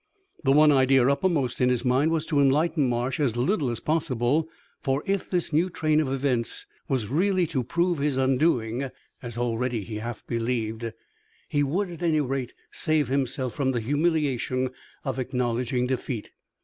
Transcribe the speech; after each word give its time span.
The 0.43 0.51
one 0.51 0.71
idea 0.71 1.07
uppermost 1.07 1.61
in 1.61 1.69
his 1.69 1.85
mind 1.85 2.09
was 2.09 2.25
to 2.25 2.39
enlighten 2.39 2.89
Marsh 2.89 3.19
as 3.19 3.37
little 3.37 3.69
as 3.69 3.79
possible; 3.79 4.49
for 4.81 5.03
if 5.05 5.29
this 5.29 5.53
new 5.53 5.69
train 5.69 5.99
of 5.99 6.11
events 6.11 6.65
was 6.87 7.05
really 7.07 7.45
to 7.45 7.63
prove 7.63 7.99
his 7.99 8.17
undoing, 8.17 8.89
as 9.21 9.37
already 9.37 9.81
he 9.83 9.97
half 9.97 10.25
believed, 10.25 10.91
he 11.47 11.61
would 11.61 11.91
at 11.91 12.01
any 12.01 12.19
rate 12.19 12.55
save 12.71 13.09
himself 13.09 13.53
from 13.53 13.73
the 13.73 13.79
humiliation 13.79 14.71
of 15.05 15.19
acknowledging 15.19 15.85
defeat. 15.85 16.31